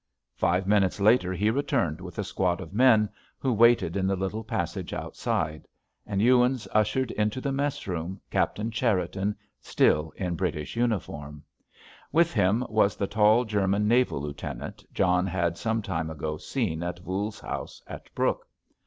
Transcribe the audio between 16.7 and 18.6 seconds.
at Voules's house at Brooke.